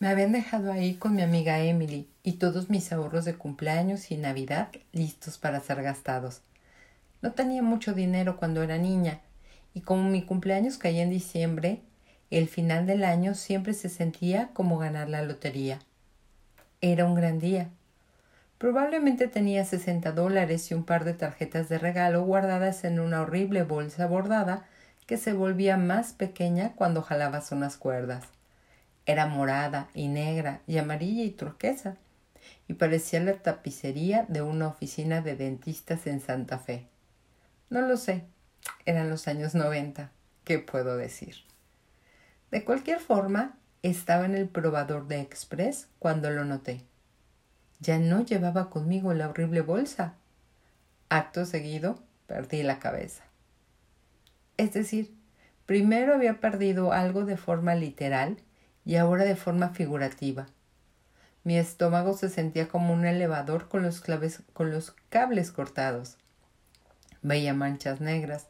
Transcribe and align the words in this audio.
Me 0.00 0.08
habían 0.08 0.32
dejado 0.32 0.72
ahí 0.72 0.94
con 0.94 1.14
mi 1.14 1.20
amiga 1.20 1.58
Emily 1.58 2.08
y 2.22 2.32
todos 2.38 2.70
mis 2.70 2.90
ahorros 2.90 3.26
de 3.26 3.34
cumpleaños 3.34 4.10
y 4.10 4.16
Navidad 4.16 4.68
listos 4.92 5.36
para 5.36 5.60
ser 5.60 5.82
gastados. 5.82 6.40
No 7.20 7.32
tenía 7.32 7.62
mucho 7.62 7.92
dinero 7.92 8.38
cuando 8.38 8.62
era 8.62 8.78
niña, 8.78 9.20
y 9.74 9.82
como 9.82 10.08
mi 10.08 10.22
cumpleaños 10.22 10.78
caía 10.78 11.02
en 11.02 11.10
diciembre, 11.10 11.82
el 12.30 12.48
final 12.48 12.86
del 12.86 13.04
año 13.04 13.34
siempre 13.34 13.74
se 13.74 13.90
sentía 13.90 14.48
como 14.54 14.78
ganar 14.78 15.10
la 15.10 15.20
lotería. 15.20 15.80
Era 16.80 17.04
un 17.04 17.14
gran 17.14 17.38
día. 17.38 17.68
Probablemente 18.56 19.28
tenía 19.28 19.66
sesenta 19.66 20.12
dólares 20.12 20.70
y 20.70 20.74
un 20.74 20.84
par 20.84 21.04
de 21.04 21.12
tarjetas 21.12 21.68
de 21.68 21.76
regalo 21.76 22.24
guardadas 22.24 22.84
en 22.84 23.00
una 23.00 23.20
horrible 23.20 23.64
bolsa 23.64 24.06
bordada 24.06 24.64
que 25.06 25.18
se 25.18 25.34
volvía 25.34 25.76
más 25.76 26.14
pequeña 26.14 26.72
cuando 26.74 27.02
jalabas 27.02 27.52
unas 27.52 27.76
cuerdas. 27.76 28.39
Era 29.10 29.26
morada 29.26 29.88
y 29.92 30.06
negra 30.06 30.60
y 30.68 30.78
amarilla 30.78 31.24
y 31.24 31.30
turquesa, 31.30 31.96
y 32.68 32.74
parecía 32.74 33.18
la 33.18 33.32
tapicería 33.32 34.24
de 34.28 34.40
una 34.40 34.68
oficina 34.68 35.20
de 35.20 35.34
dentistas 35.34 36.06
en 36.06 36.20
Santa 36.20 36.60
Fe. 36.60 36.86
No 37.70 37.80
lo 37.80 37.96
sé, 37.96 38.22
eran 38.86 39.10
los 39.10 39.26
años 39.26 39.56
noventa. 39.56 40.12
¿Qué 40.44 40.60
puedo 40.60 40.96
decir? 40.96 41.34
De 42.52 42.62
cualquier 42.62 43.00
forma, 43.00 43.58
estaba 43.82 44.26
en 44.26 44.36
el 44.36 44.48
probador 44.48 45.08
de 45.08 45.20
Express 45.20 45.88
cuando 45.98 46.30
lo 46.30 46.44
noté. 46.44 46.84
Ya 47.80 47.98
no 47.98 48.24
llevaba 48.24 48.70
conmigo 48.70 49.12
la 49.12 49.28
horrible 49.28 49.60
bolsa. 49.60 50.14
Acto 51.08 51.46
seguido, 51.46 52.00
perdí 52.28 52.62
la 52.62 52.78
cabeza. 52.78 53.24
Es 54.56 54.72
decir, 54.72 55.12
primero 55.66 56.14
había 56.14 56.38
perdido 56.38 56.92
algo 56.92 57.24
de 57.24 57.36
forma 57.36 57.74
literal 57.74 58.36
y 58.84 58.96
ahora 58.96 59.24
de 59.24 59.36
forma 59.36 59.70
figurativa. 59.70 60.46
Mi 61.42 61.56
estómago 61.56 62.12
se 62.14 62.28
sentía 62.28 62.68
como 62.68 62.92
un 62.92 63.06
elevador 63.06 63.68
con 63.68 63.82
los, 63.82 64.02
cables 65.08 65.52
cortados. 65.52 66.18
Veía 67.22 67.54
manchas 67.54 68.00
negras 68.00 68.48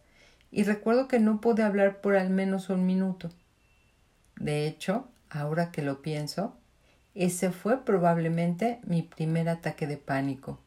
y 0.50 0.64
recuerdo 0.64 1.06
que 1.06 1.20
no 1.20 1.40
pude 1.40 1.62
hablar 1.62 2.00
por 2.00 2.16
al 2.16 2.30
menos 2.30 2.68
un 2.68 2.86
minuto. 2.86 3.30
De 4.36 4.66
hecho, 4.66 5.08
ahora 5.28 5.70
que 5.70 5.82
lo 5.82 6.02
pienso, 6.02 6.56
ese 7.14 7.52
fue 7.52 7.84
probablemente 7.84 8.80
mi 8.84 9.02
primer 9.02 9.48
ataque 9.48 9.86
de 9.86 9.96
pánico. 9.96 10.58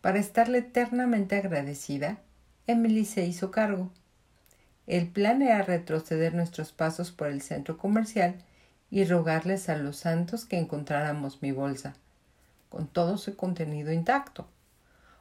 Para 0.00 0.18
estarle 0.18 0.58
eternamente 0.58 1.36
agradecida, 1.36 2.20
Emily 2.66 3.04
se 3.04 3.24
hizo 3.24 3.50
cargo. 3.50 3.90
El 4.88 5.06
plan 5.06 5.42
era 5.42 5.60
retroceder 5.60 6.34
nuestros 6.34 6.72
pasos 6.72 7.12
por 7.12 7.28
el 7.28 7.42
centro 7.42 7.76
comercial 7.76 8.36
y 8.90 9.04
rogarles 9.04 9.68
a 9.68 9.76
los 9.76 9.98
santos 9.98 10.46
que 10.46 10.56
encontráramos 10.56 11.42
mi 11.42 11.52
bolsa, 11.52 11.94
con 12.70 12.88
todo 12.88 13.18
su 13.18 13.36
contenido 13.36 13.92
intacto, 13.92 14.48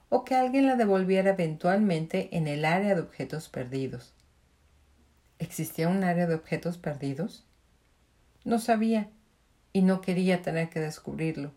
o 0.08 0.24
que 0.24 0.36
alguien 0.36 0.68
la 0.68 0.78
devolviera 0.78 1.32
eventualmente 1.32 2.30
en 2.38 2.48
el 2.48 2.64
área 2.64 2.96
de 2.96 3.02
objetos 3.02 3.50
perdidos. 3.50 4.14
¿Existía 5.38 5.90
un 5.90 6.06
área 6.06 6.28
de 6.28 6.36
objetos 6.36 6.78
perdidos? 6.78 7.44
No 8.46 8.60
sabía 8.60 9.10
y 9.74 9.82
no 9.82 10.00
quería 10.00 10.42
tener 10.42 10.70
que 10.70 10.80
descubrirlo. 10.80 11.52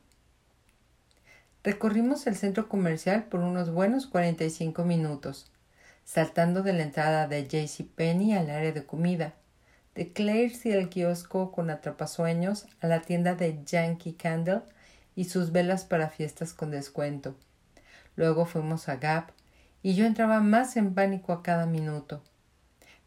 Recorrimos 1.63 2.27
el 2.27 2.35
centro 2.35 2.69
comercial 2.69 3.27
por 3.27 3.39
unos 3.39 3.71
buenos 3.71 4.09
cuarenta 4.09 4.43
y 4.43 4.51
cinco 4.51 4.85
minutos, 4.85 5.53
saltando 6.13 6.65
de 6.65 6.73
la 6.73 6.83
entrada 6.83 7.29
de 7.29 7.43
J.C. 7.43 7.85
Penny 7.85 8.35
al 8.35 8.51
área 8.51 8.73
de 8.73 8.85
comida, 8.85 9.35
de 9.95 10.13
Claire's 10.13 10.67
y 10.67 10.73
el 10.73 10.89
kiosco 10.89 11.53
con 11.53 11.71
atrapasueños 11.71 12.67
a 12.81 12.89
la 12.89 13.01
tienda 13.01 13.37
de 13.37 13.63
Yankee 13.65 14.15
Candle 14.15 14.63
y 15.15 15.27
sus 15.27 15.53
velas 15.53 15.85
para 15.85 16.09
fiestas 16.09 16.53
con 16.53 16.73
descuento. 16.73 17.37
Luego 18.17 18.45
fuimos 18.45 18.89
a 18.89 18.97
Gap 18.97 19.31
y 19.85 19.95
yo 19.95 20.05
entraba 20.05 20.41
más 20.41 20.77
en 20.77 20.95
pánico 20.95 21.33
a 21.33 21.45
cada 21.45 21.67
minuto. 21.67 22.25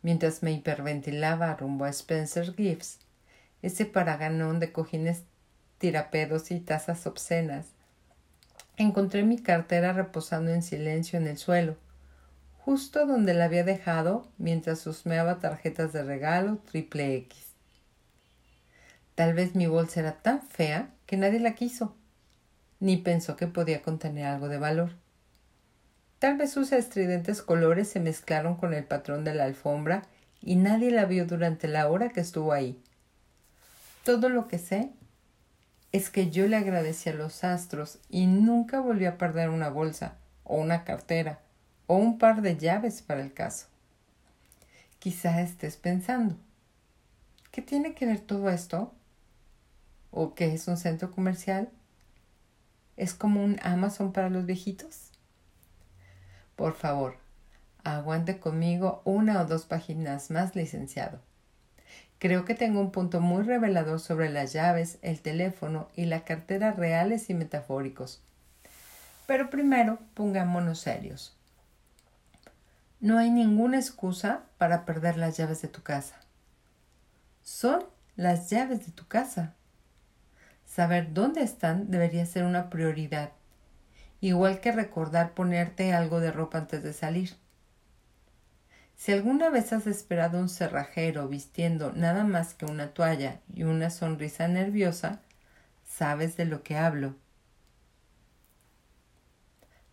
Mientras 0.01 0.41
me 0.41 0.53
hiperventilaba 0.53 1.53
rumbo 1.55 1.83
a 1.83 1.89
Spencer 1.89 2.55
Gifts, 2.55 2.99
ese 3.61 3.85
paraganón 3.85 4.61
de 4.61 4.71
cojines 4.71 5.23
tirapedos 5.77 6.51
y 6.51 6.61
tazas 6.61 7.05
obscenas, 7.05 7.65
encontré 8.77 9.23
mi 9.23 9.39
cartera 9.39 9.91
reposando 9.91 10.51
en 10.51 10.63
silencio 10.63 11.19
en 11.19 11.27
el 11.27 11.37
suelo 11.37 11.75
justo 12.65 13.05
donde 13.05 13.33
la 13.33 13.45
había 13.45 13.65
dejado 13.65 14.25
mientras 14.37 14.87
husmeaba 14.87 15.39
tarjetas 15.39 15.91
de 15.91 16.01
regalo 16.01 16.59
triple 16.59 17.15
X. 17.17 17.51
Tal 19.15 19.33
vez 19.33 19.53
mi 19.53 19.67
bolsa 19.67 19.99
era 19.99 20.13
tan 20.21 20.41
fea 20.41 20.89
que 21.05 21.17
nadie 21.17 21.41
la 21.41 21.55
quiso, 21.55 21.93
ni 22.79 22.95
pensó 22.95 23.35
que 23.35 23.47
podía 23.47 23.81
contener 23.81 24.27
algo 24.27 24.47
de 24.47 24.59
valor. 24.59 24.91
Tal 26.19 26.37
vez 26.37 26.53
sus 26.53 26.71
estridentes 26.71 27.41
colores 27.41 27.89
se 27.89 27.99
mezclaron 27.99 28.55
con 28.55 28.73
el 28.73 28.85
patrón 28.85 29.25
de 29.25 29.35
la 29.35 29.43
alfombra 29.43 30.03
y 30.41 30.55
nadie 30.55 30.89
la 30.89 31.03
vio 31.03 31.25
durante 31.25 31.67
la 31.67 31.89
hora 31.89 32.09
que 32.09 32.21
estuvo 32.21 32.53
ahí. 32.53 32.81
Todo 34.05 34.29
lo 34.29 34.47
que 34.47 34.57
sé 34.57 34.89
es 35.91 36.09
que 36.09 36.31
yo 36.31 36.47
le 36.47 36.55
agradecí 36.55 37.09
a 37.09 37.13
los 37.13 37.43
astros 37.43 37.99
y 38.09 38.25
nunca 38.25 38.79
volví 38.79 39.05
a 39.05 39.17
perder 39.17 39.49
una 39.49 39.67
bolsa 39.67 40.15
o 40.45 40.55
una 40.55 40.85
cartera 40.85 41.39
o 41.87 41.95
un 41.95 42.17
par 42.17 42.41
de 42.41 42.57
llaves 42.57 43.01
para 43.01 43.21
el 43.21 43.33
caso. 43.33 43.67
Quizá 44.99 45.41
estés 45.41 45.75
pensando, 45.75 46.35
¿qué 47.51 47.61
tiene 47.61 47.93
que 47.93 48.05
ver 48.05 48.19
todo 48.21 48.49
esto? 48.49 48.93
¿O 50.11 50.33
qué 50.33 50.53
es 50.53 50.67
un 50.67 50.77
centro 50.77 51.11
comercial? 51.11 51.69
¿Es 52.95 53.13
como 53.13 53.43
un 53.43 53.59
Amazon 53.63 54.13
para 54.13 54.29
los 54.29 54.45
viejitos? 54.45 55.09
Por 56.55 56.73
favor, 56.73 57.17
aguante 57.83 58.39
conmigo 58.39 59.01
una 59.03 59.41
o 59.41 59.45
dos 59.45 59.65
páginas 59.65 60.29
más, 60.31 60.55
licenciado. 60.55 61.19
Creo 62.19 62.45
que 62.45 62.55
tengo 62.55 62.79
un 62.79 62.91
punto 62.91 63.19
muy 63.19 63.43
revelador 63.43 63.99
sobre 63.99 64.29
las 64.29 64.53
llaves, 64.53 64.99
el 65.01 65.19
teléfono 65.19 65.89
y 65.95 66.05
la 66.05 66.23
cartera 66.23 66.71
reales 66.71 67.29
y 67.29 67.33
metafóricos. 67.33 68.21
Pero 69.27 69.49
primero 69.49 69.99
pongámonos 70.13 70.79
serios. 70.79 71.35
No 73.03 73.17
hay 73.17 73.31
ninguna 73.31 73.75
excusa 73.75 74.45
para 74.57 74.85
perder 74.85 75.17
las 75.17 75.35
llaves 75.35 75.61
de 75.61 75.67
tu 75.67 75.83
casa. 75.83 76.21
Son 77.41 77.83
las 78.15 78.49
llaves 78.49 78.85
de 78.85 78.93
tu 78.93 79.09
casa. 79.09 79.55
Saber 80.65 81.13
dónde 81.13 81.41
están 81.41 81.91
debería 81.91 82.25
ser 82.25 82.45
una 82.45 82.69
prioridad, 82.69 83.33
igual 84.21 84.61
que 84.61 84.71
recordar 84.71 85.33
ponerte 85.33 85.93
algo 85.93 86.21
de 86.21 86.31
ropa 86.31 86.59
antes 86.59 86.81
de 86.81 86.93
salir. 86.93 87.35
Si 88.95 89.11
alguna 89.11 89.49
vez 89.49 89.73
has 89.73 89.85
esperado 89.85 90.39
un 90.39 90.47
cerrajero 90.47 91.27
vistiendo 91.27 91.91
nada 91.91 92.23
más 92.23 92.53
que 92.53 92.63
una 92.63 92.93
toalla 92.93 93.41
y 93.53 93.63
una 93.63 93.89
sonrisa 93.89 94.47
nerviosa, 94.47 95.19
sabes 95.85 96.37
de 96.37 96.45
lo 96.45 96.63
que 96.63 96.77
hablo. 96.77 97.17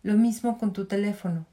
Lo 0.01 0.13
mismo 0.13 0.57
con 0.57 0.71
tu 0.71 0.85
teléfono. 0.85 1.50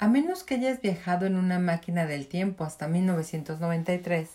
A 0.00 0.06
menos 0.06 0.44
que 0.44 0.54
hayas 0.54 0.80
viajado 0.80 1.26
en 1.26 1.34
una 1.34 1.58
máquina 1.58 2.06
del 2.06 2.28
tiempo 2.28 2.62
hasta 2.62 2.86
1993, 2.86 4.28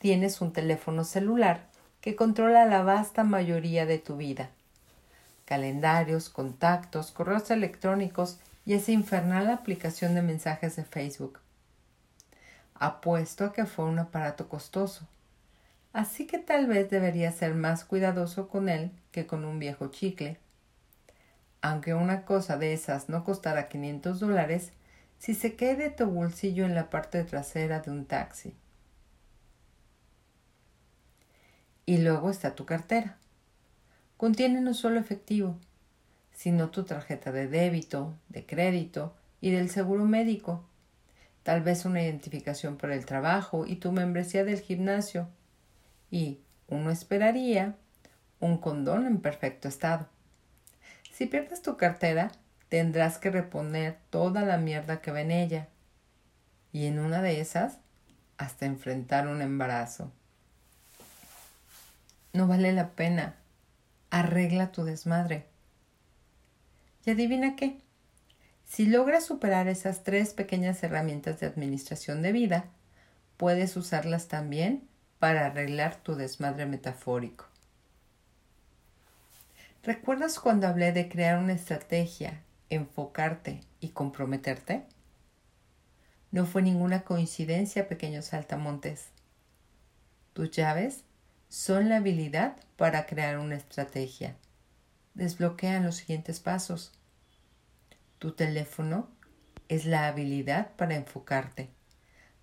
tienes 0.00 0.40
un 0.40 0.54
teléfono 0.54 1.04
celular 1.04 1.66
que 2.00 2.16
controla 2.16 2.64
la 2.64 2.82
vasta 2.82 3.22
mayoría 3.22 3.84
de 3.84 3.98
tu 3.98 4.16
vida. 4.16 4.48
Calendarios, 5.44 6.30
contactos, 6.30 7.10
correos 7.10 7.50
electrónicos 7.50 8.38
y 8.64 8.72
esa 8.72 8.92
infernal 8.92 9.50
aplicación 9.50 10.14
de 10.14 10.22
mensajes 10.22 10.76
de 10.76 10.84
Facebook. 10.84 11.38
Apuesto 12.74 13.44
a 13.44 13.52
que 13.52 13.66
fue 13.66 13.84
un 13.84 13.98
aparato 13.98 14.48
costoso, 14.48 15.06
así 15.92 16.26
que 16.26 16.38
tal 16.38 16.66
vez 16.66 16.88
deberías 16.88 17.34
ser 17.34 17.54
más 17.54 17.84
cuidadoso 17.84 18.48
con 18.48 18.70
él 18.70 18.90
que 19.12 19.26
con 19.26 19.44
un 19.44 19.58
viejo 19.58 19.88
chicle. 19.88 20.38
Aunque 21.60 21.92
una 21.92 22.24
cosa 22.24 22.56
de 22.56 22.72
esas 22.72 23.10
no 23.10 23.22
costara 23.22 23.68
500 23.68 24.20
dólares, 24.20 24.72
si 25.18 25.34
se 25.34 25.56
quede 25.56 25.90
tu 25.90 26.06
bolsillo 26.06 26.64
en 26.64 26.74
la 26.74 26.90
parte 26.90 27.24
trasera 27.24 27.80
de 27.80 27.90
un 27.90 28.06
taxi. 28.06 28.54
Y 31.86 31.98
luego 31.98 32.30
está 32.30 32.54
tu 32.54 32.66
cartera. 32.66 33.18
Contiene 34.16 34.60
no 34.60 34.74
solo 34.74 35.00
efectivo, 35.00 35.58
sino 36.32 36.70
tu 36.70 36.84
tarjeta 36.84 37.32
de 37.32 37.48
débito, 37.48 38.14
de 38.28 38.46
crédito 38.46 39.16
y 39.40 39.50
del 39.50 39.70
seguro 39.70 40.04
médico, 40.04 40.64
tal 41.42 41.62
vez 41.62 41.84
una 41.84 42.02
identificación 42.02 42.76
por 42.76 42.90
el 42.90 43.06
trabajo 43.06 43.66
y 43.66 43.76
tu 43.76 43.90
membresía 43.90 44.44
del 44.44 44.60
gimnasio, 44.60 45.28
y, 46.10 46.40
uno 46.68 46.90
esperaría, 46.90 47.76
un 48.40 48.58
condón 48.58 49.06
en 49.06 49.20
perfecto 49.20 49.68
estado. 49.68 50.08
Si 51.10 51.26
pierdes 51.26 51.62
tu 51.62 51.76
cartera, 51.76 52.30
tendrás 52.68 53.18
que 53.18 53.30
reponer 53.30 53.98
toda 54.10 54.42
la 54.42 54.58
mierda 54.58 55.00
que 55.00 55.10
ve 55.10 55.22
en 55.22 55.30
ella. 55.30 55.68
Y 56.72 56.86
en 56.86 56.98
una 56.98 57.22
de 57.22 57.40
esas, 57.40 57.78
hasta 58.36 58.66
enfrentar 58.66 59.26
un 59.26 59.42
embarazo. 59.42 60.12
No 62.32 62.46
vale 62.46 62.72
la 62.72 62.90
pena. 62.90 63.36
Arregla 64.10 64.70
tu 64.72 64.84
desmadre. 64.84 65.46
Y 67.04 67.10
adivina 67.10 67.56
qué. 67.56 67.78
Si 68.64 68.86
logras 68.86 69.24
superar 69.24 69.66
esas 69.66 70.04
tres 70.04 70.34
pequeñas 70.34 70.82
herramientas 70.82 71.40
de 71.40 71.46
administración 71.46 72.20
de 72.20 72.32
vida, 72.32 72.66
puedes 73.38 73.76
usarlas 73.76 74.28
también 74.28 74.86
para 75.18 75.46
arreglar 75.46 75.96
tu 75.96 76.16
desmadre 76.16 76.66
metafórico. 76.66 77.46
¿Recuerdas 79.82 80.38
cuando 80.38 80.66
hablé 80.66 80.92
de 80.92 81.08
crear 81.08 81.38
una 81.38 81.54
estrategia, 81.54 82.42
enfocarte 82.70 83.60
y 83.80 83.90
comprometerte? 83.90 84.84
No 86.30 86.46
fue 86.46 86.62
ninguna 86.62 87.02
coincidencia, 87.02 87.88
pequeños 87.88 88.26
saltamontes. 88.26 89.08
Tus 90.34 90.50
llaves 90.50 91.04
son 91.48 91.88
la 91.88 91.96
habilidad 91.96 92.56
para 92.76 93.06
crear 93.06 93.38
una 93.38 93.56
estrategia. 93.56 94.36
Desbloquean 95.14 95.84
los 95.84 95.96
siguientes 95.96 96.40
pasos. 96.40 96.92
Tu 98.18 98.32
teléfono 98.32 99.08
es 99.68 99.84
la 99.84 100.06
habilidad 100.06 100.74
para 100.76 100.96
enfocarte, 100.96 101.70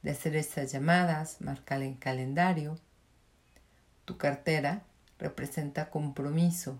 de 0.01 0.12
hacer 0.12 0.36
estas 0.36 0.72
llamadas, 0.72 1.42
marcar 1.42 1.81
en 1.81 1.95
calendario. 1.95 2.80
Tu 4.06 4.18
cartera 4.18 4.83
representa 5.19 5.89
compromiso. 5.89 6.80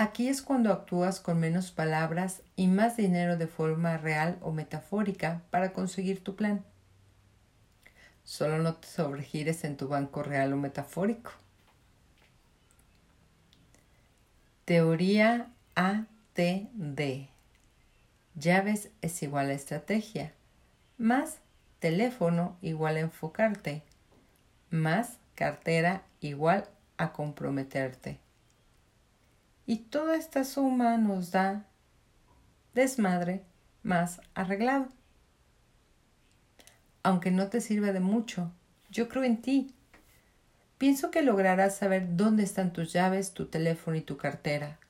Aquí 0.00 0.28
es 0.28 0.40
cuando 0.40 0.72
actúas 0.72 1.20
con 1.20 1.38
menos 1.38 1.72
palabras 1.72 2.40
y 2.56 2.68
más 2.68 2.96
dinero 2.96 3.36
de 3.36 3.46
forma 3.46 3.98
real 3.98 4.38
o 4.40 4.50
metafórica 4.50 5.42
para 5.50 5.74
conseguir 5.74 6.24
tu 6.24 6.36
plan. 6.36 6.64
Solo 8.24 8.56
no 8.62 8.76
te 8.76 8.88
sobregires 8.88 9.62
en 9.62 9.76
tu 9.76 9.88
banco 9.88 10.22
real 10.22 10.54
o 10.54 10.56
metafórico. 10.56 11.32
Teoría 14.64 15.50
ATD. 15.74 17.28
Llaves 18.36 18.88
es 19.02 19.22
igual 19.22 19.50
a 19.50 19.52
estrategia, 19.52 20.32
más 20.96 21.40
teléfono 21.78 22.56
igual 22.62 22.96
a 22.96 23.00
enfocarte, 23.00 23.82
más 24.70 25.18
cartera 25.34 26.04
igual 26.22 26.70
a 26.96 27.12
comprometerte. 27.12 28.18
Y 29.70 29.76
toda 29.76 30.16
esta 30.16 30.42
suma 30.42 30.96
nos 30.96 31.30
da 31.30 31.64
desmadre 32.74 33.44
más 33.84 34.20
arreglado. 34.34 34.88
Aunque 37.04 37.30
no 37.30 37.46
te 37.50 37.60
sirva 37.60 37.92
de 37.92 38.00
mucho, 38.00 38.50
yo 38.90 39.08
creo 39.08 39.22
en 39.22 39.40
ti. 39.40 39.72
Pienso 40.76 41.12
que 41.12 41.22
lograrás 41.22 41.76
saber 41.76 42.16
dónde 42.16 42.42
están 42.42 42.72
tus 42.72 42.92
llaves, 42.92 43.32
tu 43.32 43.46
teléfono 43.46 43.96
y 43.96 44.00
tu 44.00 44.16
cartera. 44.16 44.80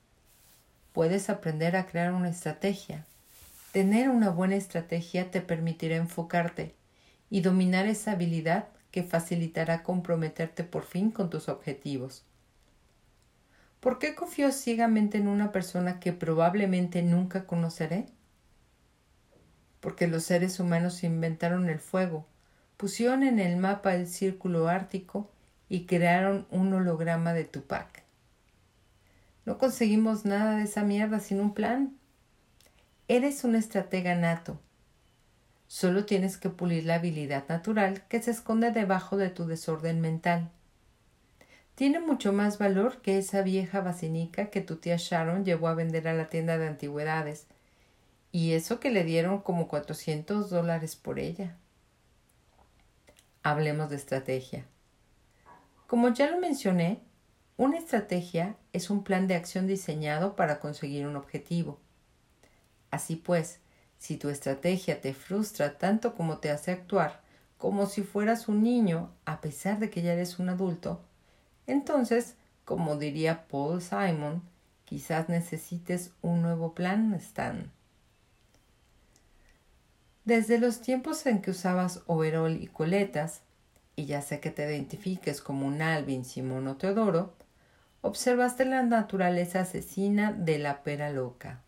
Puedes 0.95 1.29
aprender 1.29 1.77
a 1.77 1.85
crear 1.85 2.15
una 2.15 2.31
estrategia, 2.31 3.05
Tener 3.73 4.09
una 4.09 4.31
buena 4.31 4.57
estrategia 4.57 5.31
te 5.31 5.43
permitirá 5.43 5.97
enfocarte 5.97 6.75
y 7.29 7.43
dominar 7.43 7.85
esa 7.85 8.13
habilidad 8.13 8.69
que 8.93 9.03
facilitará 9.03 9.83
comprometerte 9.83 10.65
por 10.65 10.85
fin 10.85 11.11
con 11.11 11.29
tus 11.29 11.51
objetivos. 11.51 12.25
¿Por 13.81 13.99
qué 13.99 14.15
confío 14.15 14.53
ciegamente 14.53 15.17
en 15.17 15.27
una 15.27 15.53
persona 15.53 16.01
que 16.01 16.13
probablemente 16.13 17.03
nunca 17.03 17.47
conoceré? 17.47 18.07
Porque 19.81 20.07
los 20.07 20.25
seres 20.25 20.61
humanos 20.61 21.03
inventaron 21.03 21.71
el 21.71 21.81
fuego, 21.81 22.27
pusieron 22.77 23.23
en 23.23 23.39
el 23.39 23.57
mapa 23.57 23.95
el 23.95 24.07
círculo 24.07 24.69
ártico 24.69 25.31
y 25.71 25.87
crearon 25.87 26.47
un 26.51 26.75
holograma 26.75 27.33
de 27.33 27.45
Tupac. 27.45 28.05
No 29.47 29.57
conseguimos 29.57 30.27
nada 30.27 30.57
de 30.57 30.65
esa 30.65 30.83
mierda 30.85 31.19
sin 31.19 31.41
un 31.41 31.55
plan. 31.55 31.97
Eres 33.09 33.45
un 33.45 33.55
estratega 33.55 34.15
nato. 34.15 34.61
Solo 35.69 36.05
tienes 36.05 36.37
que 36.37 36.51
pulir 36.51 36.85
la 36.85 36.97
habilidad 36.97 37.49
natural 37.49 38.03
que 38.09 38.21
se 38.21 38.33
esconde 38.33 38.73
debajo 38.73 39.17
de 39.17 39.31
tu 39.31 39.47
desorden 39.47 40.03
mental. 40.03 40.51
Tiene 41.81 41.99
mucho 41.99 42.35
más 42.35 42.59
valor 42.59 43.01
que 43.01 43.17
esa 43.17 43.41
vieja 43.41 43.81
basinica 43.81 44.51
que 44.51 44.61
tu 44.61 44.77
tía 44.77 44.97
Sharon 44.99 45.47
llevó 45.47 45.67
a 45.69 45.75
vender 45.75 46.09
a 46.09 46.13
la 46.13 46.29
tienda 46.29 46.59
de 46.59 46.67
antigüedades, 46.67 47.47
y 48.33 48.53
eso 48.53 48.81
que 48.81 48.91
le 48.91 49.03
dieron 49.03 49.41
como 49.41 49.67
cuatrocientos 49.67 50.51
dólares 50.51 50.95
por 50.95 51.19
ella. 51.19 51.57
Hablemos 53.43 53.89
de 53.89 53.97
estrategia. 53.97 54.67
Como 55.87 56.11
ya 56.11 56.31
lo 56.31 56.39
mencioné, 56.39 57.01
una 57.57 57.79
estrategia 57.79 58.57
es 58.75 58.91
un 58.91 59.03
plan 59.03 59.27
de 59.27 59.37
acción 59.37 59.67
diseñado 59.67 60.37
para 60.37 60.61
conseguir 60.61 61.07
un 61.07 61.17
objetivo. 61.17 61.81
Así 62.91 63.17
pues, 63.17 63.59
si 63.97 64.19
tu 64.19 64.29
estrategia 64.29 65.01
te 65.01 65.15
frustra 65.15 65.79
tanto 65.79 66.15
como 66.15 66.41
te 66.41 66.51
hace 66.51 66.73
actuar 66.73 67.23
como 67.57 67.85
si 67.87 68.03
fueras 68.03 68.49
un 68.49 68.63
niño 68.63 69.13
a 69.27 69.43
pesar 69.43 69.79
de 69.79 69.91
que 69.91 70.01
ya 70.01 70.15
eres 70.15 70.39
un 70.39 70.49
adulto, 70.49 71.03
entonces, 71.71 72.35
como 72.65 72.97
diría 72.97 73.47
Paul 73.49 73.81
Simon, 73.81 74.43
quizás 74.85 75.29
necesites 75.29 76.13
un 76.23 76.43
nuevo 76.43 76.75
plan, 76.75 77.15
Stan. 77.15 77.71
Desde 80.25 80.59
los 80.59 80.81
tiempos 80.81 81.27
en 81.27 81.43
que 81.43 81.51
usabas 81.51 82.03
overol 82.07 82.57
y 82.61 82.67
coletas, 82.67 83.43
y 83.97 84.07
ya 84.07 84.23
sé 84.23 84.41
que 84.41 84.51
te 84.51 84.65
identifiques 84.65 85.41
como 85.41 85.67
un 85.67 85.83
Alvin, 85.83 86.25
Simón 86.25 86.69
o 86.69 86.77
Teodoro, 86.77 87.35
observaste 88.03 88.65
la 88.65 88.83
naturaleza 88.83 89.61
asesina 89.61 90.33
de 90.33 90.59
la 90.59 90.83
pera 90.83 91.11
loca 91.11 91.63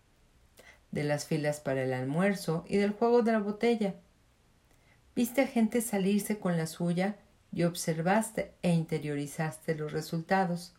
de 0.92 1.04
las 1.04 1.26
filas 1.26 1.58
para 1.58 1.82
el 1.82 1.92
almuerzo 1.92 2.64
y 2.68 2.76
del 2.76 2.92
juego 2.92 3.22
de 3.22 3.32
la 3.32 3.40
botella. 3.40 3.94
Viste 5.16 5.40
a 5.40 5.46
gente 5.46 5.80
salirse 5.80 6.38
con 6.38 6.56
la 6.56 6.66
suya 6.66 7.16
y 7.52 7.64
observaste 7.64 8.52
e 8.62 8.70
interiorizaste 8.70 9.74
los 9.74 9.92
resultados. 9.92 10.74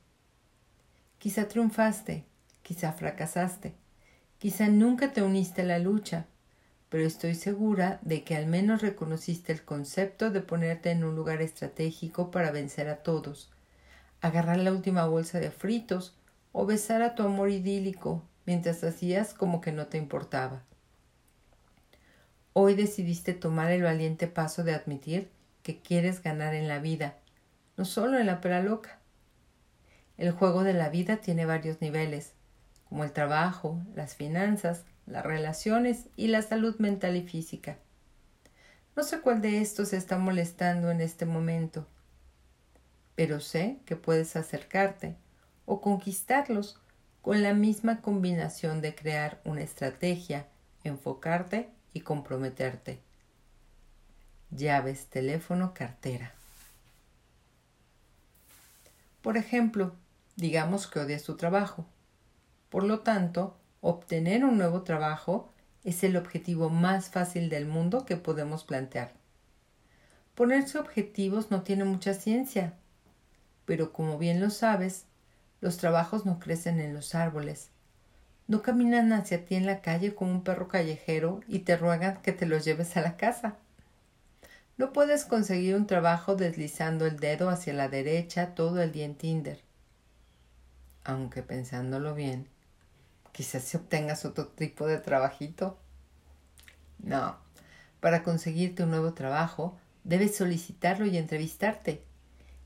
Quizá 1.20 1.48
triunfaste, 1.48 2.26
quizá 2.64 2.92
fracasaste, 2.94 3.76
quizá 4.40 4.68
nunca 4.68 5.14
te 5.14 5.22
uniste 5.22 5.62
a 5.62 5.66
la 5.66 5.80
lucha, 5.80 6.26
pero 6.90 7.06
estoy 7.06 7.36
segura 7.36 8.00
de 8.02 8.24
que 8.24 8.36
al 8.36 8.48
menos 8.48 8.82
reconociste 8.82 9.52
el 9.52 9.64
concepto 9.64 10.32
de 10.32 10.42
ponerte 10.42 10.92
en 10.92 11.04
un 11.04 11.16
lugar 11.16 11.42
estratégico 11.42 12.32
para 12.32 12.52
vencer 12.52 12.90
a 12.90 12.98
todos, 12.98 13.52
agarrar 14.22 14.58
la 14.58 14.72
última 14.72 15.06
bolsa 15.06 15.40
de 15.40 15.52
fritos 15.52 16.16
o 16.52 16.66
besar 16.66 17.02
a 17.02 17.16
tu 17.16 17.24
amor 17.24 17.50
idílico 17.50 18.24
mientras 18.46 18.84
hacías 18.84 19.34
como 19.34 19.62
que 19.62 19.72
no 19.72 19.88
te 19.88 19.98
importaba. 19.98 20.64
Hoy 22.54 22.76
decidiste 22.76 23.34
tomar 23.34 23.72
el 23.72 23.82
valiente 23.82 24.28
paso 24.28 24.64
de 24.64 24.76
admitir 24.76 25.32
que 25.64 25.80
quieres 25.80 26.22
ganar 26.22 26.54
en 26.54 26.68
la 26.68 26.80
vida, 26.80 27.18
no 27.78 27.86
solo 27.86 28.20
en 28.20 28.28
la 28.28 28.42
pera 28.42 28.62
loca. 28.62 29.00
El 30.18 30.32
juego 30.32 30.64
de 30.64 30.74
la 30.74 30.90
vida 30.90 31.18
tiene 31.18 31.46
varios 31.46 31.82
niveles, 31.82 32.34
como 32.88 33.04
el 33.04 33.12
trabajo, 33.12 33.82
las 33.96 34.16
finanzas, 34.16 34.84
las 35.08 35.26
relaciones 35.26 36.06
y 36.16 36.28
la 36.28 36.42
salud 36.42 36.76
mental 36.78 37.16
y 37.16 37.24
física. 37.24 37.78
No 38.96 39.04
sé 39.04 39.22
cuál 39.22 39.42
de 39.42 39.62
estos 39.62 39.92
está 39.94 40.20
molestando 40.20 40.92
en 40.92 41.02
este 41.02 41.26
momento, 41.26 41.88
pero 43.16 43.40
sé 43.40 43.80
que 43.86 43.96
puedes 43.96 44.36
acercarte 44.36 45.16
o 45.66 45.82
conquistarlos 45.82 46.80
con 47.22 47.42
la 47.42 47.54
misma 47.54 48.02
combinación 48.02 48.82
de 48.82 48.94
crear 48.94 49.40
una 49.46 49.62
estrategia, 49.62 50.46
enfocarte 50.84 51.70
y 51.94 52.02
comprometerte. 52.02 53.00
Llaves, 54.56 55.08
teléfono, 55.08 55.74
cartera. 55.74 56.32
Por 59.24 59.36
ejemplo, 59.36 59.96
digamos 60.36 60.86
que 60.86 61.00
odias 61.00 61.24
tu 61.24 61.38
trabajo. 61.38 61.88
Por 62.70 62.84
lo 62.84 63.00
tanto, 63.00 63.58
obtener 63.82 64.46
un 64.46 64.58
nuevo 64.58 64.84
trabajo 64.84 65.52
es 65.84 66.04
el 66.04 66.16
objetivo 66.18 66.70
más 66.70 67.10
fácil 67.10 67.50
del 67.50 67.66
mundo 67.66 68.06
que 68.06 68.16
podemos 68.16 68.64
plantear. 68.64 69.14
Ponerse 70.36 70.78
objetivos 70.78 71.50
no 71.50 71.64
tiene 71.64 71.84
mucha 71.84 72.14
ciencia, 72.14 72.74
pero 73.66 73.92
como 73.92 74.20
bien 74.20 74.40
lo 74.40 74.52
sabes, 74.52 75.06
los 75.62 75.78
trabajos 75.78 76.28
no 76.28 76.38
crecen 76.38 76.80
en 76.80 76.94
los 76.94 77.16
árboles. 77.16 77.70
No 78.48 78.62
caminan 78.62 79.14
hacia 79.14 79.46
ti 79.46 79.56
en 79.56 79.66
la 79.66 79.82
calle 79.82 80.14
como 80.14 80.32
un 80.32 80.44
perro 80.44 80.68
callejero 80.68 81.42
y 81.48 81.60
te 81.60 81.76
ruegan 81.76 82.22
que 82.22 82.34
te 82.34 82.46
los 82.46 82.64
lleves 82.66 82.96
a 82.98 83.02
la 83.02 83.18
casa. 83.18 83.58
No 84.78 84.92
puedes 84.92 85.26
conseguir 85.26 85.76
un 85.76 85.86
trabajo 85.86 86.36
deslizando 86.36 87.06
el 87.06 87.20
dedo 87.20 87.50
hacia 87.50 87.74
la 87.74 87.90
derecha 87.90 88.56
todo 88.56 88.82
el 88.82 88.92
día 88.92 89.06
en 89.06 89.16
Tinder. 89.16 89.62
Aunque 91.04 91.44
pensándolo 91.44 92.16
bien, 92.16 92.48
quizás 93.32 93.64
si 93.64 93.78
obtengas 93.78 94.26
otro 94.26 94.48
tipo 94.48 94.88
de 94.88 94.98
trabajito. 94.98 95.78
No, 96.98 97.38
para 98.00 98.24
conseguirte 98.24 98.84
un 98.84 98.90
nuevo 98.90 99.14
trabajo, 99.14 99.78
debes 100.04 100.36
solicitarlo 100.36 101.06
y 101.06 101.18
entrevistarte. 101.18 102.04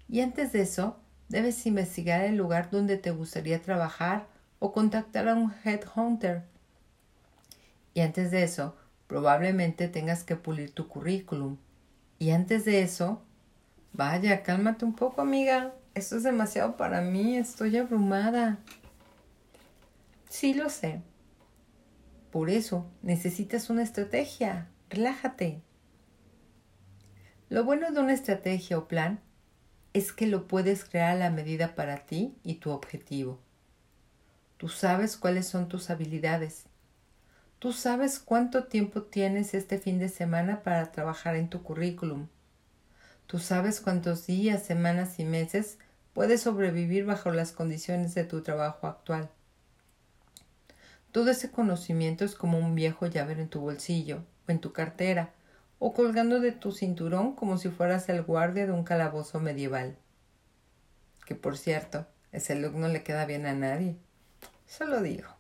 Y 0.08 0.22
antes 0.22 0.54
de 0.54 0.62
eso, 0.62 0.98
debes 1.28 1.66
investigar 1.66 2.22
el 2.22 2.38
lugar 2.38 2.70
donde 2.70 2.98
te 2.98 3.12
gustaría 3.12 3.62
trabajar 3.62 4.28
o 4.60 4.72
contactar 4.72 5.28
a 5.28 5.36
un 5.36 5.54
headhunter. 5.66 6.44
Y 7.94 8.00
antes 8.00 8.32
de 8.32 8.44
eso, 8.44 8.78
probablemente 9.08 9.90
tengas 9.90 10.24
que 10.24 10.36
pulir 10.36 10.74
tu 10.74 10.88
currículum. 10.88 11.58
Y 12.20 12.32
antes 12.32 12.66
de 12.66 12.82
eso, 12.82 13.22
vaya, 13.94 14.44
cálmate 14.44 14.86
un 14.86 14.94
poco, 14.94 15.22
amiga. 15.22 15.74
Esto 15.94 16.18
es 16.18 16.24
demasiado 16.24 16.78
para 16.78 17.02
mí, 17.02 17.38
estoy 17.38 17.78
abrumada. 17.78 18.60
Sí 20.30 20.54
lo 20.54 20.70
sé. 20.70 21.02
Por 22.32 22.50
eso 22.50 22.86
necesitas 23.02 23.70
una 23.70 23.82
estrategia. 23.82 24.70
Relájate. 24.90 25.64
Lo 27.50 27.64
bueno 27.64 27.92
de 27.92 28.00
una 28.00 28.14
estrategia 28.14 28.78
o 28.78 28.88
plan 28.88 29.22
es 29.94 30.12
que 30.12 30.28
lo 30.28 30.48
puedes 30.48 30.86
crear 30.86 31.14
a 31.14 31.20
la 31.20 31.32
medida 31.32 31.74
para 31.74 32.06
ti 32.06 32.36
y 32.44 32.56
tu 32.56 32.70
objetivo. 32.70 33.40
Tú 34.58 34.70
sabes 34.70 35.18
cuáles 35.18 35.48
son 35.48 35.68
tus 35.68 35.90
habilidades. 35.90 36.67
Tú 37.60 37.74
sabes 37.74 38.20
cuánto 38.20 38.66
tiempo 38.66 39.02
tienes 39.02 39.56
este 39.56 39.80
fin 39.80 39.98
de 39.98 40.10
semana 40.10 40.62
para 40.62 40.92
trabajar 40.92 41.36
en 41.36 41.50
tu 41.50 41.64
currículum. 41.64 42.28
Tú 43.26 43.40
sabes 43.40 43.82
cuántos 43.82 44.28
días, 44.28 44.64
semanas 44.64 45.18
y 45.18 45.26
meses 45.26 45.80
puedes 46.14 46.42
sobrevivir 46.42 47.06
bajo 47.06 47.32
las 47.32 47.54
condiciones 47.54 48.14
de 48.14 48.26
tu 48.26 48.44
trabajo 48.44 48.86
actual. 48.86 49.32
Todo 51.12 51.32
ese 51.32 51.50
conocimiento 51.50 52.26
es 52.26 52.36
como 52.36 52.60
un 52.60 52.76
viejo 52.76 53.08
llavero 53.08 53.42
en 53.42 53.50
tu 53.50 53.60
bolsillo 53.62 54.24
o 54.48 54.52
en 54.52 54.60
tu 54.60 54.72
cartera 54.72 55.34
o 55.80 55.94
colgando 55.94 56.40
de 56.40 56.52
tu 56.52 56.72
cinturón 56.72 57.34
como 57.36 57.58
si 57.58 57.70
fueras 57.70 58.08
el 58.10 58.22
guardia 58.22 58.68
de 58.68 58.72
un 58.72 58.84
calabozo 58.84 59.40
medieval. 59.40 59.98
Que 61.26 61.34
por 61.34 61.58
cierto, 61.58 62.06
ese 62.32 62.54
look 62.54 62.76
no 62.76 62.88
le 62.88 63.02
queda 63.02 63.26
bien 63.26 63.48
a 63.48 63.56
nadie. 63.56 63.98
Solo 64.68 65.02
digo. 65.02 65.37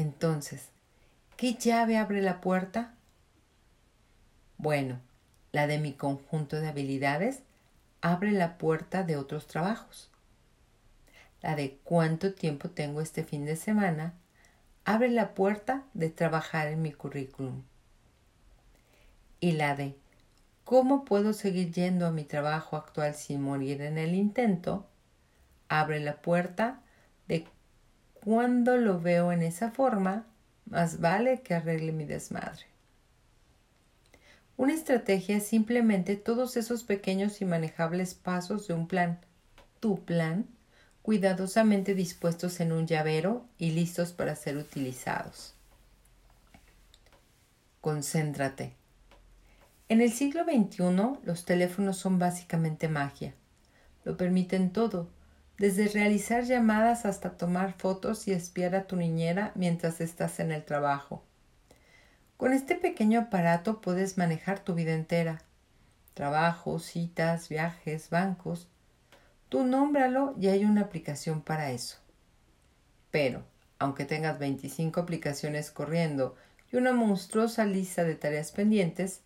Entonces, 0.00 0.70
¿qué 1.36 1.52
llave 1.52 1.98
abre 1.98 2.22
la 2.22 2.40
puerta? 2.40 2.94
Bueno, 4.56 4.98
la 5.52 5.66
de 5.66 5.76
mi 5.76 5.92
conjunto 5.92 6.58
de 6.58 6.68
habilidades 6.68 7.40
abre 8.00 8.32
la 8.32 8.56
puerta 8.56 9.02
de 9.02 9.18
otros 9.18 9.46
trabajos. 9.46 10.08
La 11.42 11.54
de 11.54 11.78
cuánto 11.84 12.32
tiempo 12.32 12.70
tengo 12.70 13.02
este 13.02 13.24
fin 13.24 13.44
de 13.44 13.56
semana 13.56 14.14
abre 14.86 15.10
la 15.10 15.34
puerta 15.34 15.82
de 15.92 16.08
trabajar 16.08 16.68
en 16.68 16.80
mi 16.80 16.92
currículum 16.92 17.62
y 19.38 19.52
la 19.52 19.76
de 19.76 19.96
¿Cómo 20.64 21.04
puedo 21.04 21.34
seguir 21.34 21.72
yendo 21.72 22.06
a 22.06 22.10
mi 22.10 22.24
trabajo 22.24 22.78
actual 22.78 23.14
sin 23.14 23.42
morir 23.42 23.82
en 23.82 23.98
el 23.98 24.14
intento? 24.14 24.86
abre 25.68 26.00
la 26.00 26.22
puerta 26.22 26.80
de 27.28 27.46
cuando 28.24 28.76
lo 28.76 29.00
veo 29.00 29.32
en 29.32 29.42
esa 29.42 29.70
forma, 29.70 30.26
más 30.66 31.00
vale 31.00 31.40
que 31.40 31.54
arregle 31.54 31.92
mi 31.92 32.04
desmadre. 32.04 32.66
Una 34.56 34.74
estrategia 34.74 35.38
es 35.38 35.46
simplemente 35.46 36.16
todos 36.16 36.56
esos 36.56 36.84
pequeños 36.84 37.40
y 37.40 37.46
manejables 37.46 38.14
pasos 38.14 38.68
de 38.68 38.74
un 38.74 38.86
plan, 38.86 39.18
tu 39.80 40.04
plan, 40.04 40.46
cuidadosamente 41.02 41.94
dispuestos 41.94 42.60
en 42.60 42.72
un 42.72 42.86
llavero 42.86 43.46
y 43.56 43.70
listos 43.70 44.12
para 44.12 44.36
ser 44.36 44.58
utilizados. 44.58 45.54
Concéntrate. 47.80 48.74
En 49.88 50.02
el 50.02 50.12
siglo 50.12 50.44
XXI 50.44 51.24
los 51.24 51.46
teléfonos 51.46 51.96
son 51.96 52.18
básicamente 52.18 52.86
magia. 52.88 53.34
Lo 54.04 54.18
permiten 54.18 54.72
todo, 54.72 55.08
desde 55.60 55.88
realizar 55.88 56.44
llamadas 56.44 57.04
hasta 57.04 57.36
tomar 57.36 57.74
fotos 57.74 58.26
y 58.26 58.32
espiar 58.32 58.74
a 58.74 58.86
tu 58.86 58.96
niñera 58.96 59.52
mientras 59.54 60.00
estás 60.00 60.40
en 60.40 60.52
el 60.52 60.64
trabajo. 60.64 61.22
Con 62.38 62.54
este 62.54 62.76
pequeño 62.76 63.20
aparato 63.20 63.82
puedes 63.82 64.16
manejar 64.16 64.60
tu 64.60 64.74
vida 64.74 64.94
entera. 64.94 65.42
Trabajo, 66.14 66.78
citas, 66.78 67.50
viajes, 67.50 68.08
bancos. 68.08 68.68
Tú 69.50 69.64
nómbralo 69.64 70.34
y 70.40 70.48
hay 70.48 70.64
una 70.64 70.80
aplicación 70.80 71.42
para 71.42 71.72
eso. 71.72 71.98
Pero, 73.10 73.44
aunque 73.78 74.06
tengas 74.06 74.38
25 74.38 74.98
aplicaciones 74.98 75.70
corriendo 75.70 76.36
y 76.72 76.76
una 76.76 76.94
monstruosa 76.94 77.66
lista 77.66 78.04
de 78.04 78.14
tareas 78.14 78.50
pendientes, 78.52 79.20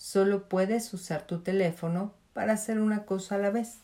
Solo 0.00 0.48
puedes 0.48 0.94
usar 0.94 1.26
tu 1.26 1.42
teléfono 1.42 2.14
para 2.32 2.54
hacer 2.54 2.80
una 2.80 3.04
cosa 3.04 3.34
a 3.34 3.38
la 3.38 3.50
vez. 3.50 3.80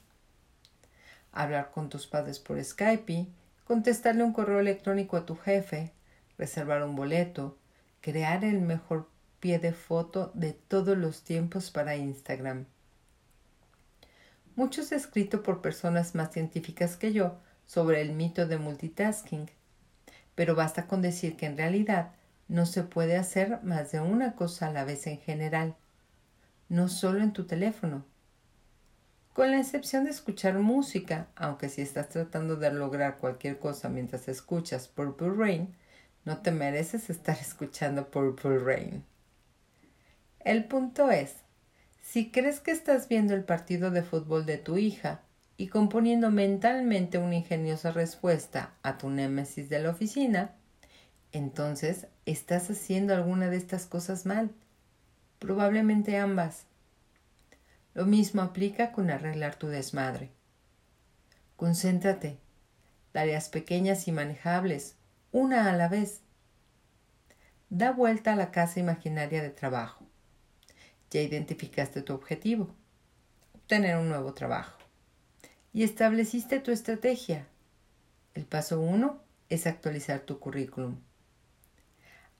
Hablar 1.37 1.71
con 1.71 1.89
tus 1.89 2.07
padres 2.07 2.39
por 2.39 2.63
Skype, 2.63 3.27
contestarle 3.65 4.25
un 4.25 4.33
correo 4.33 4.59
electrónico 4.59 5.17
a 5.17 5.27
tu 5.27 5.37
jefe, 5.37 5.93
reservar 6.39 6.83
un 6.83 6.97
boleto, 6.97 7.59
crear 8.01 8.45
el 8.45 8.61
mejor 8.61 9.09
pie 9.41 9.59
de 9.59 9.73
foto 9.73 10.33
de 10.35 10.53
todos 10.53 10.97
los 10.97 11.23
tiempos 11.23 11.71
para 11.71 11.97
Instagram. 11.97 12.65
Mucho 14.55 14.83
se 14.83 14.95
ha 14.95 14.99
escrito 14.99 15.43
por 15.43 15.61
personas 15.61 16.15
más 16.15 16.33
científicas 16.33 16.97
que 16.97 17.13
yo 17.13 17.37
sobre 17.67 18.01
el 18.01 18.13
mito 18.13 18.47
de 18.47 18.59
multitasking, 18.59 19.51
pero 20.35 20.55
basta 20.55 20.87
con 20.87 21.03
decir 21.03 21.37
que 21.37 21.47
en 21.47 21.57
realidad 21.57 22.13
no 22.49 22.65
se 22.65 22.83
puede 22.83 23.17
hacer 23.17 23.63
más 23.63 23.93
de 23.93 24.01
una 24.01 24.35
cosa 24.35 24.69
a 24.69 24.73
la 24.73 24.85
vez 24.85 25.07
en 25.07 25.19
general 25.19 25.77
no 26.69 26.89
solo 26.89 27.21
en 27.21 27.33
tu 27.33 27.45
teléfono. 27.45 28.05
Con 29.37 29.51
la 29.51 29.59
excepción 29.59 30.05
de 30.05 30.11
escuchar 30.13 30.59
música, 30.61 31.27
aunque 31.37 31.69
si 31.69 31.83
estás 31.83 32.09
tratando 32.09 32.57
de 32.57 32.73
lograr 32.73 33.19
cualquier 33.19 33.59
cosa 33.59 33.91
mientras 33.91 34.29
escuchas 34.29 34.89
Purple 34.89 35.29
Rain, 35.37 35.75
no 36.25 36.39
te 36.39 36.53
mereces 36.53 37.11
estar 37.11 37.37
escuchando 37.43 38.11
Purple 38.11 38.61
Rain. 38.61 39.05
El 40.41 40.65
punto 40.65 41.11
es, 41.11 41.35
si 42.01 42.31
crees 42.31 42.61
que 42.61 42.71
estás 42.71 43.09
viendo 43.09 43.35
el 43.35 43.45
partido 43.45 43.91
de 43.91 44.03
fútbol 44.03 44.47
de 44.47 44.57
tu 44.57 44.79
hija 44.79 45.21
y 45.59 45.67
componiendo 45.67 46.31
mentalmente 46.31 47.19
una 47.19 47.35
ingeniosa 47.35 47.93
respuesta 47.93 48.73
a 48.83 48.97
tu 48.97 49.11
némesis 49.11 49.69
de 49.69 49.81
la 49.81 49.91
oficina, 49.91 50.55
entonces 51.33 52.07
estás 52.25 52.71
haciendo 52.71 53.13
alguna 53.13 53.51
de 53.51 53.59
estas 53.59 53.85
cosas 53.85 54.25
mal 54.25 54.51
probablemente 55.41 56.17
ambas. 56.17 56.65
Lo 57.97 58.05
mismo 58.05 58.43
aplica 58.43 58.93
con 58.93 59.09
arreglar 59.09 59.55
tu 59.55 59.69
desmadre. 59.69 60.29
Concéntrate. 61.57 62.37
Tareas 63.13 63.49
pequeñas 63.49 64.07
y 64.07 64.13
manejables, 64.13 64.97
una 65.33 65.71
a 65.71 65.73
la 65.75 65.89
vez. 65.89 66.21
Da 67.71 67.93
vuelta 67.93 68.35
a 68.35 68.37
la 68.37 68.51
casa 68.51 68.81
imaginaria 68.81 69.43
de 69.43 69.49
trabajo. 69.49 70.05
Ya 71.11 71.23
identificaste 71.23 72.03
tu 72.03 72.13
objetivo, 72.13 72.69
obtener 73.55 73.97
un 73.97 74.11
nuevo 74.11 74.35
trabajo. 74.35 74.77
Y 75.73 75.83
estableciste 75.83 76.61
tu 76.61 76.73
estrategia. 76.73 77.47
El 78.35 78.45
paso 78.45 78.79
uno 78.79 79.23
es 79.49 79.67
actualizar 79.67 80.21
tu 80.21 80.39
currículum. 80.39 80.99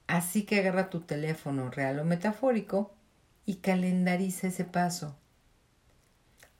Así 0.05 0.45
que 0.45 0.59
agarra 0.59 0.91
tu 0.91 0.99
teléfono 0.99 1.71
real 1.71 1.97
o 1.97 2.05
metafórico 2.05 2.93
y 3.47 3.55
calendariza 3.55 4.49
ese 4.49 4.63
paso. 4.63 5.17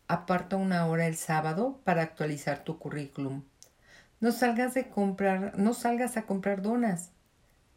Aparta 0.07 0.55
una 0.55 0.85
hora 0.87 1.07
el 1.07 1.15
sábado 1.15 1.79
para 1.83 2.01
actualizar 2.01 2.63
tu 2.63 2.79
currículum. 2.79 3.43
No 4.19 4.31
salgas 4.31 4.73
de 4.73 4.89
comprar, 4.89 5.57
no 5.57 5.73
salgas 5.73 6.17
a 6.17 6.25
comprar 6.25 6.61
donas. 6.61 7.11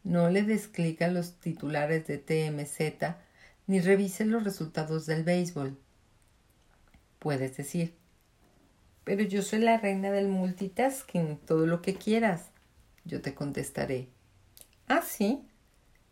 No 0.03 0.29
le 0.29 0.43
des 0.43 0.67
clic 0.67 1.01
a 1.01 1.07
los 1.07 1.39
titulares 1.39 2.07
de 2.07 2.17
TMZ 2.17 3.15
ni 3.67 3.79
revises 3.79 4.27
los 4.27 4.43
resultados 4.43 5.05
del 5.05 5.23
béisbol. 5.23 5.77
Puedes 7.19 7.55
decir, 7.57 7.95
pero 9.03 9.23
yo 9.23 9.41
soy 9.43 9.59
la 9.59 9.77
reina 9.77 10.09
del 10.11 10.27
multitasking, 10.27 11.37
todo 11.45 11.67
lo 11.67 11.81
que 11.81 11.95
quieras. 11.95 12.49
Yo 13.05 13.21
te 13.21 13.35
contestaré, 13.35 14.09
ah, 14.87 15.01
sí, 15.01 15.47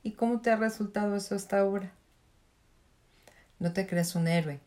¿Y 0.01 0.13
cómo 0.13 0.41
te 0.41 0.49
ha 0.49 0.55
resultado 0.55 1.15
eso 1.15 1.35
hasta 1.35 1.59
ahora? 1.59 1.91
No 3.59 3.73
te 3.73 3.85
creas 3.85 4.15
un 4.15 4.27
héroe. 4.27 4.59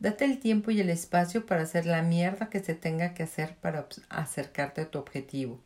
Date 0.00 0.24
el 0.24 0.38
tiempo 0.38 0.70
y 0.70 0.80
el 0.80 0.90
espacio 0.90 1.44
para 1.44 1.62
hacer 1.62 1.84
la 1.84 2.02
mierda 2.02 2.48
que 2.48 2.60
se 2.60 2.74
tenga 2.74 3.14
que 3.14 3.24
hacer 3.24 3.56
para 3.56 3.88
acercarte 4.08 4.82
a 4.82 4.90
tu 4.90 4.98
objetivo. 4.98 5.60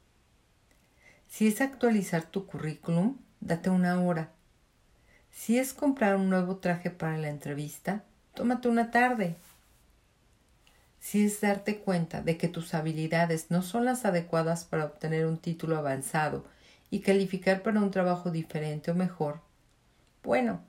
Si 1.28 1.46
es 1.46 1.60
actualizar 1.60 2.24
tu 2.24 2.46
currículum, 2.46 3.18
date 3.40 3.68
una 3.68 4.00
hora. 4.00 4.30
Si 5.30 5.58
es 5.58 5.74
comprar 5.74 6.16
un 6.16 6.30
nuevo 6.30 6.56
traje 6.56 6.90
para 6.90 7.18
la 7.18 7.28
entrevista, 7.28 8.04
tómate 8.34 8.68
una 8.68 8.90
tarde. 8.90 9.36
Si 10.98 11.24
es 11.24 11.40
darte 11.40 11.78
cuenta 11.78 12.22
de 12.22 12.38
que 12.38 12.48
tus 12.48 12.74
habilidades 12.74 13.50
no 13.50 13.60
son 13.62 13.84
las 13.84 14.04
adecuadas 14.04 14.64
para 14.64 14.84
obtener 14.84 15.26
un 15.26 15.36
título 15.36 15.76
avanzado 15.76 16.44
y 16.90 17.00
calificar 17.00 17.62
para 17.62 17.80
un 17.80 17.90
trabajo 17.90 18.30
diferente 18.30 18.90
o 18.90 18.94
mejor, 18.94 19.40
bueno, 20.22 20.62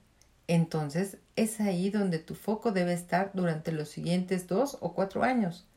entonces 0.47 1.17
es 1.35 1.59
ahí 1.59 1.89
donde 1.89 2.19
tu 2.19 2.35
foco 2.35 2.71
debe 2.71 2.93
estar 2.93 3.31
durante 3.33 3.71
los 3.71 3.89
siguientes 3.89 4.47
dos 4.47 4.77
o 4.81 4.93
cuatro 4.93 5.23
años. 5.23 5.67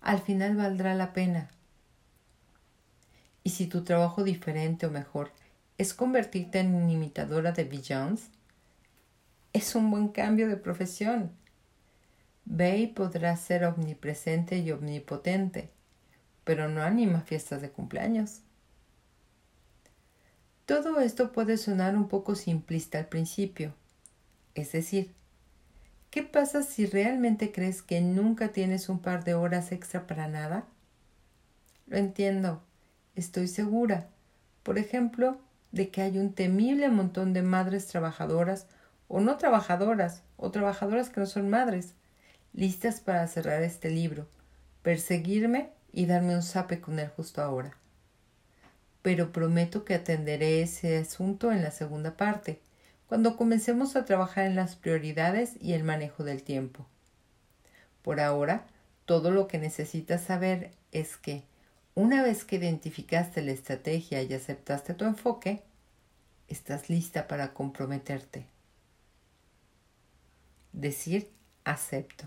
al 0.00 0.20
final 0.20 0.56
valdrá 0.56 0.94
la 0.94 1.12
pena. 1.12 1.48
Y 3.42 3.50
si 3.50 3.66
tu 3.66 3.82
trabajo 3.82 4.22
diferente 4.22 4.86
o 4.86 4.90
mejor 4.90 5.32
es 5.78 5.94
convertirte 5.94 6.60
en 6.60 6.88
imitadora 6.90 7.52
de 7.52 7.82
Jones, 7.86 8.30
es 9.52 9.74
un 9.74 9.90
buen 9.90 10.08
cambio 10.08 10.48
de 10.48 10.56
profesión. 10.56 11.32
Bay 12.44 12.88
podrá 12.88 13.36
ser 13.36 13.64
omnipresente 13.64 14.58
y 14.58 14.70
omnipotente, 14.70 15.70
pero 16.44 16.68
no 16.68 16.82
anima 16.82 17.22
fiestas 17.22 17.62
de 17.62 17.70
cumpleaños. 17.70 18.42
Todo 20.66 21.00
esto 21.00 21.32
puede 21.32 21.56
sonar 21.56 21.96
un 21.96 22.08
poco 22.08 22.34
simplista 22.34 22.98
al 22.98 23.06
principio. 23.06 23.74
Es 24.56 24.72
decir, 24.72 25.14
¿qué 26.10 26.22
pasa 26.22 26.62
si 26.62 26.86
realmente 26.86 27.52
crees 27.52 27.82
que 27.82 28.00
nunca 28.00 28.48
tienes 28.48 28.88
un 28.88 29.00
par 29.00 29.22
de 29.22 29.34
horas 29.34 29.70
extra 29.70 30.06
para 30.06 30.28
nada? 30.28 30.64
Lo 31.86 31.98
entiendo, 31.98 32.62
estoy 33.14 33.48
segura, 33.48 34.08
por 34.62 34.78
ejemplo, 34.78 35.38
de 35.72 35.90
que 35.90 36.00
hay 36.00 36.16
un 36.16 36.32
temible 36.32 36.88
montón 36.88 37.34
de 37.34 37.42
madres 37.42 37.86
trabajadoras 37.86 38.66
o 39.08 39.20
no 39.20 39.36
trabajadoras 39.36 40.22
o 40.38 40.50
trabajadoras 40.50 41.10
que 41.10 41.20
no 41.20 41.26
son 41.26 41.50
madres, 41.50 41.92
listas 42.54 43.00
para 43.00 43.28
cerrar 43.28 43.62
este 43.62 43.90
libro, 43.90 44.26
perseguirme 44.80 45.68
y 45.92 46.06
darme 46.06 46.34
un 46.34 46.42
zape 46.42 46.80
con 46.80 46.98
él 46.98 47.08
justo 47.10 47.42
ahora. 47.42 47.76
Pero 49.02 49.32
prometo 49.32 49.84
que 49.84 49.94
atenderé 49.94 50.62
ese 50.62 50.96
asunto 50.96 51.52
en 51.52 51.62
la 51.62 51.70
segunda 51.70 52.16
parte, 52.16 52.62
cuando 53.08 53.36
comencemos 53.36 53.96
a 53.96 54.04
trabajar 54.04 54.46
en 54.46 54.56
las 54.56 54.76
prioridades 54.76 55.54
y 55.60 55.72
el 55.72 55.84
manejo 55.84 56.24
del 56.24 56.42
tiempo. 56.42 56.86
Por 58.02 58.20
ahora, 58.20 58.66
todo 59.04 59.30
lo 59.30 59.46
que 59.46 59.58
necesitas 59.58 60.22
saber 60.22 60.72
es 60.92 61.16
que, 61.16 61.44
una 61.94 62.22
vez 62.22 62.44
que 62.44 62.56
identificaste 62.56 63.42
la 63.42 63.52
estrategia 63.52 64.22
y 64.22 64.32
aceptaste 64.32 64.94
tu 64.94 65.04
enfoque, 65.04 65.62
estás 66.48 66.90
lista 66.90 67.28
para 67.28 67.54
comprometerte. 67.54 68.46
Decir 70.72 71.30
acepto. 71.64 72.26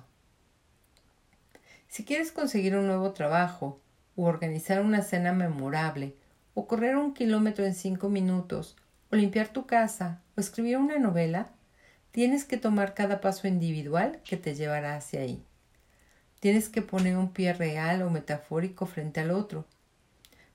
Si 1.88 2.06
quieres 2.06 2.32
conseguir 2.32 2.76
un 2.76 2.88
nuevo 2.88 3.12
trabajo, 3.12 3.80
o 4.16 4.26
organizar 4.26 4.82
una 4.82 5.02
cena 5.02 5.34
memorable, 5.34 6.16
o 6.54 6.68
correr 6.68 6.98
un 6.98 7.14
kilómetro 7.14 7.66
en 7.66 7.74
cinco 7.74 8.10
minutos, 8.10 8.76
o 9.12 9.16
limpiar 9.16 9.50
tu 9.50 9.66
casa, 9.66 10.22
o 10.38 10.42
escribir 10.42 10.78
una 10.78 11.00
novela, 11.00 11.50
tienes 12.12 12.46
que 12.46 12.58
tomar 12.58 12.94
cada 12.94 13.22
paso 13.22 13.48
individual 13.48 14.22
que 14.24 14.38
te 14.38 14.56
llevará 14.56 14.96
hacia 14.96 15.22
ahí. 15.22 15.44
Tienes 16.39 16.70
que 16.70 16.82
poner 16.82 17.18
un 17.18 17.34
pie 17.34 17.54
real 17.54 18.01
o 18.01 18.10
metafórico 18.10 18.86
frente 18.86 19.20
al 19.20 19.32
otro. 19.32 19.66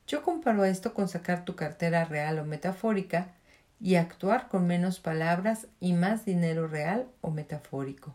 Yo 0.06 0.22
comparo 0.22 0.64
esto 0.64 0.94
con 0.94 1.08
sacar 1.08 1.44
tu 1.44 1.56
cartera 1.56 2.04
real 2.04 2.38
o 2.38 2.44
metafórica 2.44 3.34
y 3.80 3.96
actuar 3.96 4.48
con 4.48 4.66
menos 4.66 5.00
palabras 5.00 5.66
y 5.80 5.92
más 5.92 6.24
dinero 6.24 6.68
real 6.68 7.08
o 7.20 7.30
metafórico. 7.30 8.14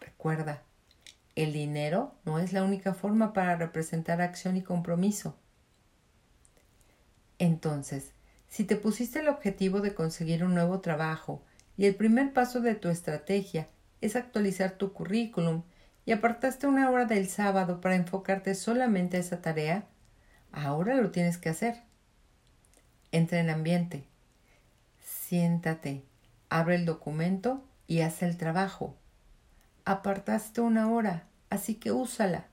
Recuerda, 0.00 0.62
el 1.34 1.52
dinero 1.52 2.14
no 2.24 2.38
es 2.38 2.52
la 2.52 2.64
única 2.64 2.94
forma 2.94 3.32
para 3.32 3.56
representar 3.56 4.20
acción 4.20 4.56
y 4.56 4.62
compromiso. 4.62 5.36
Entonces, 7.38 8.12
si 8.48 8.64
te 8.64 8.76
pusiste 8.76 9.20
el 9.20 9.28
objetivo 9.28 9.80
de 9.80 9.94
conseguir 9.94 10.44
un 10.44 10.54
nuevo 10.54 10.80
trabajo 10.80 11.42
y 11.76 11.86
el 11.86 11.94
primer 11.94 12.32
paso 12.32 12.60
de 12.60 12.74
tu 12.74 12.88
estrategia 12.88 13.68
es 14.00 14.16
actualizar 14.16 14.72
tu 14.72 14.92
currículum 14.92 15.62
y 16.04 16.12
apartaste 16.12 16.66
una 16.66 16.90
hora 16.90 17.04
del 17.04 17.28
sábado 17.28 17.80
para 17.80 17.96
enfocarte 17.96 18.54
solamente 18.54 19.16
a 19.16 19.20
esa 19.20 19.42
tarea, 19.42 19.86
ahora 20.52 20.96
lo 20.96 21.10
tienes 21.10 21.36
que 21.36 21.50
hacer. 21.50 21.82
Entra 23.12 23.40
en 23.40 23.50
ambiente. 23.50 24.04
Siéntate, 25.02 26.04
abre 26.48 26.76
el 26.76 26.86
documento 26.86 27.64
y 27.86 28.00
haz 28.00 28.22
el 28.22 28.36
trabajo 28.36 28.96
apartaste 29.88 30.60
una 30.60 30.92
hora, 30.92 31.24
así 31.48 31.76
que 31.76 31.92
úsala. 31.92 32.48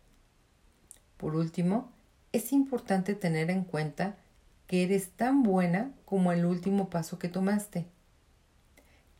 Por 1.17 1.35
último, 1.35 1.91
es 2.31 2.53
importante 2.53 3.13
tener 3.13 3.51
en 3.51 3.65
cuenta 3.65 4.15
que 4.67 4.83
eres 4.83 5.09
tan 5.11 5.43
buena 5.43 5.91
como 6.05 6.31
el 6.31 6.45
último 6.45 6.89
paso 6.89 7.19
que 7.19 7.29
tomaste. 7.29 7.85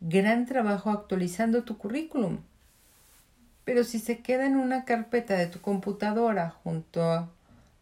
Gran 0.01 0.45
trabajo 0.45 0.89
actualizando 0.89 1.63
tu 1.63 1.77
currículum. 1.77 2.39
Pero 3.63 3.84
si 3.84 3.99
se 3.99 4.19
queda 4.19 4.45
en 4.45 4.55
una 4.55 4.86
carpeta 4.86 5.36
de 5.36 5.47
tu 5.47 5.62
computadora 5.62 6.51
junto 6.63 7.03
a, 7.03 7.29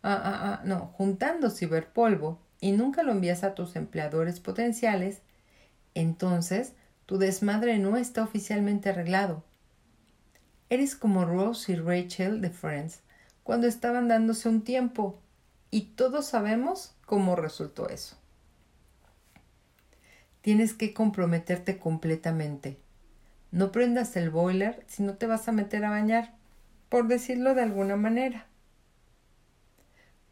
a, 0.01 0.61
no, 0.63 0.91
juntando 0.97 1.49
ciberpolvo 1.49 2.39
y 2.61 2.71
nunca 2.71 3.03
lo 3.03 3.11
envías 3.11 3.43
a 3.43 3.53
tus 3.55 3.75
empleadores 3.75 4.39
potenciales, 4.39 5.21
entonces 5.93 6.73
tu 7.05 7.17
desmadre 7.17 7.79
no 7.79 7.97
está 7.97 8.23
oficialmente 8.23 8.89
arreglado 8.89 9.43
Eres 10.73 10.95
como 10.95 11.23
Rose 11.23 11.71
y 11.71 11.75
Rachel 11.75 12.41
de 12.41 12.49
Friends, 12.49 13.01
cuando 13.43 13.67
estaban 13.67 14.07
dándose 14.07 14.49
un 14.49 14.63
tiempo, 14.63 15.19
y 15.69 15.81
todos 15.95 16.25
sabemos 16.25 16.95
cómo 17.13 17.35
resultó 17.35 17.89
eso. 17.89 18.17
Tienes 20.41 20.73
que 20.73 20.95
comprometerte 20.95 21.77
completamente. 21.77 22.79
No 23.51 23.71
prendas 23.71 24.15
el 24.15 24.31
boiler 24.31 24.83
si 24.87 25.03
no 25.03 25.13
te 25.13 25.27
vas 25.27 25.47
a 25.47 25.51
meter 25.51 25.85
a 25.85 25.91
bañar, 25.91 26.33
por 26.89 27.07
decirlo 27.07 27.53
de 27.53 27.61
alguna 27.61 27.97
manera. 27.97 28.47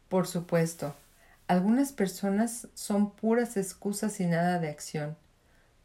Por 0.08 0.26
supuesto, 0.26 0.96
algunas 1.46 1.92
personas 1.92 2.66
son 2.74 3.12
puras 3.12 3.56
excusas 3.56 4.18
y 4.18 4.26
nada 4.26 4.58
de 4.58 4.68
acción. 4.68 5.16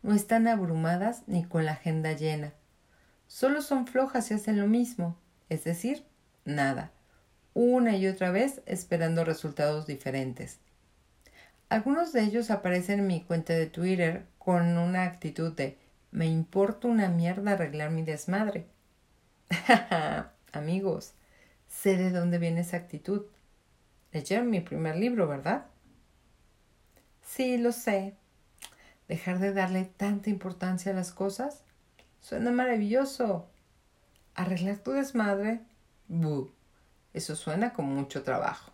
No 0.01 0.15
están 0.15 0.47
abrumadas 0.47 1.21
ni 1.27 1.45
con 1.45 1.63
la 1.63 1.73
agenda 1.73 2.13
llena 2.13 2.53
Solo 3.27 3.62
son 3.62 3.86
flojas 3.86 4.31
y 4.31 4.33
hacen 4.33 4.60
lo 4.60 4.65
mismo, 4.65 5.15
es 5.49 5.63
decir, 5.63 6.03
nada, 6.43 6.91
una 7.53 7.95
y 7.97 8.07
otra 8.07 8.31
vez 8.31 8.63
esperando 8.65 9.25
resultados 9.25 9.86
diferentes. 9.86 10.57
Algunos 11.69 12.13
de 12.13 12.23
ellos 12.23 12.49
aparecen 12.49 12.99
en 12.99 13.08
mi 13.08 13.23
cuenta 13.23 13.53
de 13.53 13.67
Twitter 13.67 14.25
con 14.38 14.77
una 14.77 15.03
actitud 15.03 15.53
de 15.53 15.77
me 16.12 16.25
importa 16.25 16.88
una 16.88 17.10
mierda 17.10 17.51
arreglar 17.51 17.91
mi 17.91 18.03
desmadre. 18.03 18.67
Amigos, 20.53 21.13
sé 21.67 21.97
de 21.97 22.12
dónde 22.12 22.38
viene 22.38 22.62
esa 22.62 22.77
actitud. 22.77 23.25
Leyeron 24.12 24.49
mi 24.49 24.62
primer 24.62 24.95
libro, 24.95 25.27
¿verdad? 25.27 25.65
Sí, 27.21 27.58
lo 27.58 27.71
sé. 27.71 28.15
Dejar 29.08 29.39
de 29.39 29.53
darle 29.53 29.86
tanta 29.86 30.30
importancia 30.30 30.91
a 30.91 30.95
las 30.95 31.12
cosas 31.12 31.63
Suena 32.27 32.51
maravilloso. 32.51 33.47
Arreglar 34.36 34.80
tu 34.80 34.91
desmadre. 34.91 35.62
Buh. 36.10 36.51
Eso 37.13 37.38
suena 37.38 37.71
con 37.71 37.86
mucho 37.86 38.23
trabajo. 38.23 38.73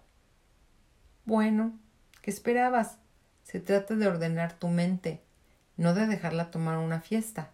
Bueno, 1.26 1.78
¿qué 2.24 2.32
esperabas? 2.32 2.98
Se 3.44 3.60
trata 3.60 3.94
de 3.96 4.08
ordenar 4.08 4.54
tu 4.54 4.70
mente, 4.70 5.22
no 5.78 5.94
de 5.94 6.08
dejarla 6.08 6.50
tomar 6.50 6.80
una 6.80 7.02
fiesta. 7.02 7.52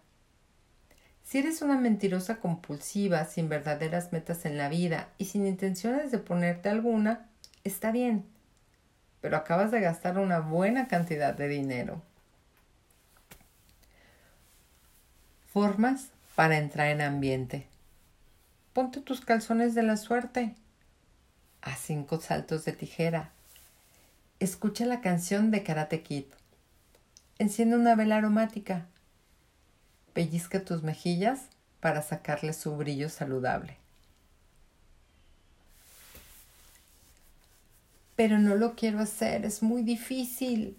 Si 1.24 1.38
eres 1.38 1.60
una 1.60 1.76
mentirosa 1.76 2.36
compulsiva, 2.36 3.24
sin 3.24 3.48
verdaderas 3.48 4.12
metas 4.12 4.46
en 4.46 4.56
la 4.56 4.68
vida 4.68 5.08
y 5.18 5.26
sin 5.26 5.46
intenciones 5.46 6.10
de 6.10 6.18
ponerte 6.18 6.68
alguna, 6.68 7.28
está 7.64 7.90
bien, 7.90 8.24
pero 9.20 9.36
acabas 9.36 9.70
de 9.72 9.80
gastar 9.80 10.18
una 10.18 10.40
buena 10.40 10.88
cantidad 10.88 11.34
de 11.34 11.48
dinero. 11.48 12.02
Formas 15.52 16.10
para 16.36 16.58
entrar 16.58 16.88
en 16.88 17.00
ambiente. 17.00 17.66
Ponte 18.72 19.00
tus 19.00 19.20
calzones 19.20 19.74
de 19.74 19.82
la 19.82 19.96
suerte. 19.96 20.54
A 21.60 21.74
cinco 21.74 22.20
saltos 22.20 22.64
de 22.64 22.72
tijera. 22.72 23.32
Escucha 24.40 24.84
la 24.86 25.00
canción 25.00 25.50
de 25.52 25.62
Karate 25.62 26.02
Kid. 26.02 26.24
Enciende 27.38 27.76
una 27.76 27.94
vela 27.94 28.16
aromática. 28.16 28.86
Pellizca 30.12 30.64
tus 30.64 30.82
mejillas 30.82 31.42
para 31.78 32.02
sacarle 32.02 32.52
su 32.52 32.76
brillo 32.76 33.08
saludable. 33.08 33.76
Pero 38.16 38.38
no 38.38 38.56
lo 38.56 38.74
quiero 38.74 38.98
hacer, 38.98 39.44
es 39.44 39.62
muy 39.62 39.82
difícil. 39.82 40.76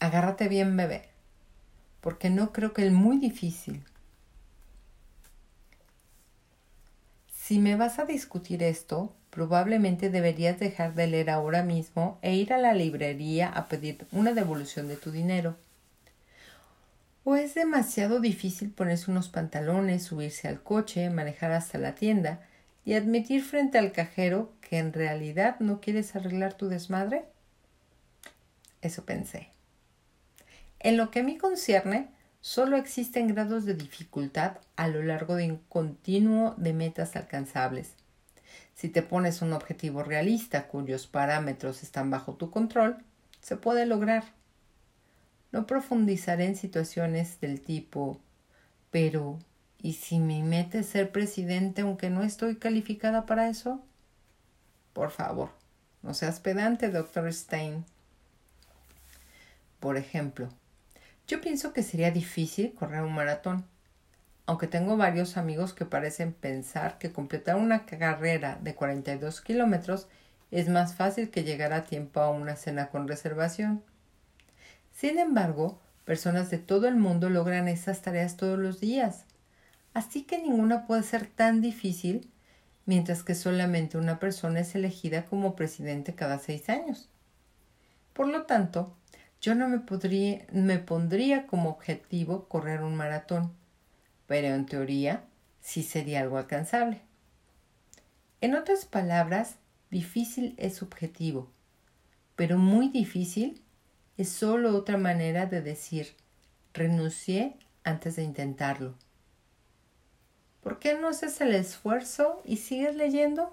Agárrate 0.00 0.48
bien, 0.48 0.76
bebé 0.76 1.08
porque 2.00 2.30
no 2.30 2.52
creo 2.52 2.72
que 2.72 2.86
es 2.86 2.92
muy 2.92 3.18
difícil. 3.18 3.82
Si 7.36 7.58
me 7.58 7.76
vas 7.76 7.98
a 7.98 8.04
discutir 8.04 8.62
esto, 8.62 9.14
probablemente 9.38 10.10
deberías 10.10 10.58
dejar 10.58 10.96
de 10.96 11.06
leer 11.06 11.30
ahora 11.30 11.62
mismo 11.62 12.18
e 12.22 12.34
ir 12.34 12.52
a 12.52 12.58
la 12.58 12.74
librería 12.74 13.48
a 13.48 13.68
pedir 13.68 14.04
una 14.10 14.32
devolución 14.32 14.88
de 14.88 14.96
tu 14.96 15.12
dinero. 15.12 15.56
O 17.22 17.36
es 17.36 17.54
demasiado 17.54 18.18
difícil 18.18 18.72
ponerse 18.72 19.12
unos 19.12 19.28
pantalones, 19.28 20.02
subirse 20.02 20.48
al 20.48 20.60
coche, 20.60 21.08
manejar 21.08 21.52
hasta 21.52 21.78
la 21.78 21.94
tienda 21.94 22.40
y 22.84 22.94
admitir 22.94 23.44
frente 23.44 23.78
al 23.78 23.92
cajero 23.92 24.50
que 24.60 24.78
en 24.78 24.92
realidad 24.92 25.60
no 25.60 25.80
quieres 25.80 26.16
arreglar 26.16 26.54
tu 26.54 26.68
desmadre? 26.68 27.24
Eso 28.82 29.04
pensé. 29.04 29.50
En 30.80 30.96
lo 30.96 31.12
que 31.12 31.20
a 31.20 31.22
mí 31.22 31.38
concierne, 31.38 32.08
solo 32.40 32.76
existen 32.76 33.28
grados 33.28 33.66
de 33.66 33.74
dificultad 33.74 34.56
a 34.74 34.88
lo 34.88 35.00
largo 35.00 35.36
de 35.36 35.52
un 35.52 35.58
continuo 35.68 36.56
de 36.56 36.72
metas 36.72 37.14
alcanzables. 37.14 37.94
Si 38.78 38.88
te 38.88 39.02
pones 39.02 39.42
un 39.42 39.52
objetivo 39.54 40.04
realista 40.04 40.68
cuyos 40.68 41.08
parámetros 41.08 41.82
están 41.82 42.12
bajo 42.12 42.34
tu 42.34 42.52
control, 42.52 42.96
se 43.40 43.56
puede 43.56 43.86
lograr. 43.86 44.22
No 45.50 45.66
profundizaré 45.66 46.44
en 46.44 46.54
situaciones 46.54 47.40
del 47.40 47.60
tipo, 47.60 48.20
pero 48.92 49.40
¿y 49.82 49.94
si 49.94 50.20
mi 50.20 50.44
meta 50.44 50.78
es 50.78 50.86
ser 50.86 51.10
presidente 51.10 51.82
aunque 51.82 52.08
no 52.08 52.22
estoy 52.22 52.54
calificada 52.54 53.26
para 53.26 53.48
eso? 53.48 53.84
Por 54.92 55.10
favor, 55.10 55.50
no 56.02 56.14
seas 56.14 56.38
pedante, 56.38 56.88
doctor 56.88 57.32
Stein. 57.32 57.84
Por 59.80 59.96
ejemplo, 59.96 60.50
yo 61.26 61.40
pienso 61.40 61.72
que 61.72 61.82
sería 61.82 62.12
difícil 62.12 62.74
correr 62.74 63.02
un 63.02 63.12
maratón, 63.12 63.64
aunque 64.48 64.66
tengo 64.66 64.96
varios 64.96 65.36
amigos 65.36 65.74
que 65.74 65.84
parecen 65.84 66.32
pensar 66.32 66.96
que 66.96 67.12
completar 67.12 67.56
una 67.56 67.84
carrera 67.84 68.58
de 68.62 68.74
42 68.74 69.42
kilómetros 69.42 70.08
es 70.50 70.70
más 70.70 70.94
fácil 70.94 71.28
que 71.28 71.44
llegar 71.44 71.74
a 71.74 71.84
tiempo 71.84 72.20
a 72.20 72.30
una 72.30 72.56
cena 72.56 72.88
con 72.88 73.06
reservación. 73.06 73.84
Sin 74.90 75.18
embargo, 75.18 75.78
personas 76.06 76.48
de 76.48 76.56
todo 76.56 76.88
el 76.88 76.96
mundo 76.96 77.28
logran 77.28 77.68
esas 77.68 78.00
tareas 78.00 78.38
todos 78.38 78.58
los 78.58 78.80
días, 78.80 79.26
así 79.92 80.22
que 80.22 80.38
ninguna 80.38 80.86
puede 80.86 81.02
ser 81.02 81.26
tan 81.26 81.60
difícil, 81.60 82.30
mientras 82.86 83.24
que 83.24 83.34
solamente 83.34 83.98
una 83.98 84.18
persona 84.18 84.60
es 84.60 84.74
elegida 84.74 85.26
como 85.26 85.56
presidente 85.56 86.14
cada 86.14 86.38
seis 86.38 86.70
años. 86.70 87.10
Por 88.14 88.28
lo 88.28 88.44
tanto, 88.44 88.96
yo 89.42 89.54
no 89.54 89.68
me, 89.68 89.80
podría, 89.80 90.46
me 90.52 90.78
pondría 90.78 91.46
como 91.46 91.68
objetivo 91.68 92.48
correr 92.48 92.82
un 92.82 92.96
maratón, 92.96 93.57
pero 94.28 94.54
en 94.54 94.66
teoría 94.66 95.24
sí 95.60 95.82
sería 95.82 96.20
algo 96.20 96.38
alcanzable. 96.38 97.00
En 98.40 98.54
otras 98.54 98.84
palabras, 98.84 99.56
difícil 99.90 100.54
es 100.58 100.76
subjetivo, 100.76 101.50
pero 102.36 102.58
muy 102.58 102.88
difícil 102.88 103.60
es 104.16 104.28
solo 104.28 104.76
otra 104.76 104.96
manera 104.96 105.46
de 105.46 105.62
decir 105.62 106.14
renuncié 106.72 107.56
antes 107.82 108.14
de 108.14 108.22
intentarlo. 108.22 108.94
¿Por 110.62 110.78
qué 110.78 110.94
no 110.94 111.08
haces 111.08 111.40
el 111.40 111.54
esfuerzo 111.54 112.42
y 112.44 112.58
sigues 112.58 112.94
leyendo? 112.94 113.50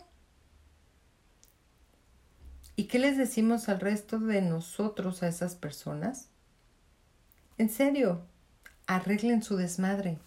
¿Y 2.75 2.85
qué 2.85 2.99
les 2.99 3.17
decimos 3.17 3.69
al 3.69 3.79
resto 3.79 4.19
de 4.19 4.41
nosotros 4.41 5.23
a 5.23 5.29
esas 5.29 5.55
personas? 5.55 6.27
En 7.57 7.69
serio, 7.69 8.21
arreglen 8.85 9.41
su 9.41 9.55
desmadre. 9.55 10.19